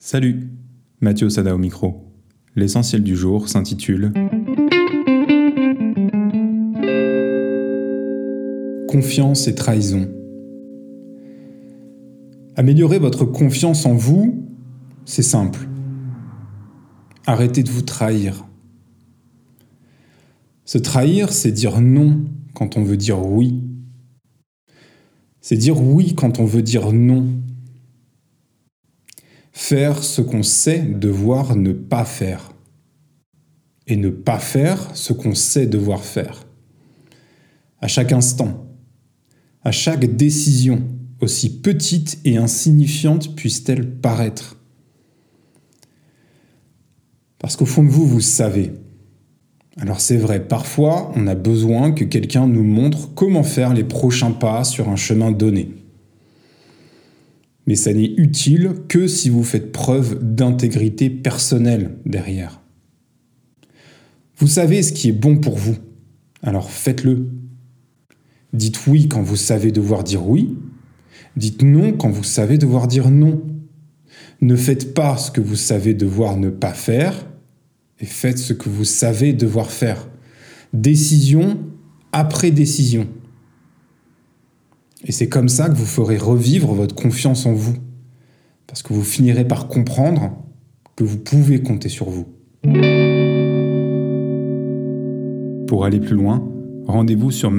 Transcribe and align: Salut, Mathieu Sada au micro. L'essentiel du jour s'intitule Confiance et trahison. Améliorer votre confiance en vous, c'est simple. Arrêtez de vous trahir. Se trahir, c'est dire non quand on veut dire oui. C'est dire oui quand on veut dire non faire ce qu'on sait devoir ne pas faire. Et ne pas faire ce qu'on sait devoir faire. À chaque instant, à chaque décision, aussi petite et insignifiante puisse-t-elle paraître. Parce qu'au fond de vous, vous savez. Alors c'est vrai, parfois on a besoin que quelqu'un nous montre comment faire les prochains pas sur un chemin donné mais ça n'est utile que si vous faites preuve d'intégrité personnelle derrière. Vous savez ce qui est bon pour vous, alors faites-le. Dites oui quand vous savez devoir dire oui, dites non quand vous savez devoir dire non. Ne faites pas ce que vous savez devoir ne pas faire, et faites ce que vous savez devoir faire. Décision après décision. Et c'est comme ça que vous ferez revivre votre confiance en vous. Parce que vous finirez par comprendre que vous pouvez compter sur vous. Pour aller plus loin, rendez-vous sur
Salut, 0.00 0.48
Mathieu 1.00 1.28
Sada 1.28 1.52
au 1.52 1.58
micro. 1.58 2.14
L'essentiel 2.54 3.02
du 3.02 3.16
jour 3.16 3.48
s'intitule 3.48 4.12
Confiance 8.88 9.48
et 9.48 9.56
trahison. 9.56 10.08
Améliorer 12.54 13.00
votre 13.00 13.24
confiance 13.24 13.86
en 13.86 13.94
vous, 13.94 14.46
c'est 15.04 15.22
simple. 15.22 15.66
Arrêtez 17.26 17.64
de 17.64 17.70
vous 17.70 17.82
trahir. 17.82 18.46
Se 20.64 20.78
trahir, 20.78 21.32
c'est 21.32 21.50
dire 21.50 21.80
non 21.80 22.24
quand 22.54 22.76
on 22.76 22.84
veut 22.84 22.96
dire 22.96 23.26
oui. 23.26 23.64
C'est 25.40 25.56
dire 25.56 25.82
oui 25.82 26.14
quand 26.14 26.38
on 26.38 26.44
veut 26.44 26.62
dire 26.62 26.92
non 26.92 27.26
faire 29.58 30.04
ce 30.04 30.22
qu'on 30.22 30.44
sait 30.44 30.78
devoir 30.78 31.56
ne 31.56 31.72
pas 31.72 32.04
faire. 32.04 32.52
Et 33.88 33.96
ne 33.96 34.08
pas 34.08 34.38
faire 34.38 34.94
ce 34.94 35.12
qu'on 35.12 35.34
sait 35.34 35.66
devoir 35.66 36.04
faire. 36.04 36.46
À 37.80 37.88
chaque 37.88 38.12
instant, 38.12 38.68
à 39.64 39.72
chaque 39.72 40.16
décision, 40.16 40.84
aussi 41.20 41.60
petite 41.60 42.20
et 42.24 42.36
insignifiante 42.36 43.34
puisse-t-elle 43.34 43.98
paraître. 43.98 44.56
Parce 47.40 47.56
qu'au 47.56 47.66
fond 47.66 47.82
de 47.82 47.90
vous, 47.90 48.06
vous 48.06 48.20
savez. 48.20 48.72
Alors 49.76 50.00
c'est 50.00 50.18
vrai, 50.18 50.46
parfois 50.46 51.10
on 51.16 51.26
a 51.26 51.34
besoin 51.34 51.90
que 51.90 52.04
quelqu'un 52.04 52.46
nous 52.46 52.64
montre 52.64 53.12
comment 53.12 53.42
faire 53.42 53.74
les 53.74 53.84
prochains 53.84 54.30
pas 54.30 54.62
sur 54.62 54.88
un 54.88 54.96
chemin 54.96 55.32
donné 55.32 55.74
mais 57.68 57.76
ça 57.76 57.92
n'est 57.92 58.14
utile 58.16 58.72
que 58.88 59.06
si 59.06 59.28
vous 59.28 59.44
faites 59.44 59.72
preuve 59.72 60.18
d'intégrité 60.22 61.10
personnelle 61.10 61.98
derrière. 62.06 62.62
Vous 64.38 64.46
savez 64.46 64.82
ce 64.82 64.94
qui 64.94 65.10
est 65.10 65.12
bon 65.12 65.36
pour 65.36 65.58
vous, 65.58 65.76
alors 66.42 66.70
faites-le. 66.70 67.28
Dites 68.54 68.86
oui 68.86 69.06
quand 69.06 69.20
vous 69.20 69.36
savez 69.36 69.70
devoir 69.70 70.02
dire 70.02 70.26
oui, 70.26 70.56
dites 71.36 71.60
non 71.62 71.92
quand 71.92 72.08
vous 72.08 72.24
savez 72.24 72.56
devoir 72.56 72.88
dire 72.88 73.10
non. 73.10 73.42
Ne 74.40 74.56
faites 74.56 74.94
pas 74.94 75.18
ce 75.18 75.30
que 75.30 75.42
vous 75.42 75.54
savez 75.54 75.92
devoir 75.92 76.38
ne 76.38 76.48
pas 76.48 76.72
faire, 76.72 77.26
et 78.00 78.06
faites 78.06 78.38
ce 78.38 78.54
que 78.54 78.70
vous 78.70 78.86
savez 78.86 79.34
devoir 79.34 79.70
faire. 79.70 80.08
Décision 80.72 81.58
après 82.12 82.50
décision. 82.50 83.08
Et 85.04 85.12
c'est 85.12 85.28
comme 85.28 85.48
ça 85.48 85.68
que 85.68 85.74
vous 85.74 85.86
ferez 85.86 86.16
revivre 86.16 86.74
votre 86.74 86.94
confiance 86.94 87.46
en 87.46 87.52
vous. 87.52 87.76
Parce 88.66 88.82
que 88.82 88.92
vous 88.92 89.04
finirez 89.04 89.46
par 89.46 89.68
comprendre 89.68 90.36
que 90.96 91.04
vous 91.04 91.18
pouvez 91.18 91.62
compter 91.62 91.88
sur 91.88 92.10
vous. 92.10 92.26
Pour 95.66 95.84
aller 95.84 96.00
plus 96.00 96.16
loin, 96.16 96.46
rendez-vous 96.86 97.30
sur 97.30 97.50